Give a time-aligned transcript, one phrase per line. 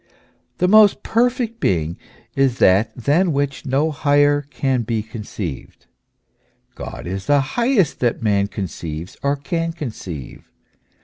[0.57, 1.95] The most perfect being
[2.35, 5.85] is that than which no higher can be conceived:
[6.73, 10.49] God is the highest that man conceives or can conceive.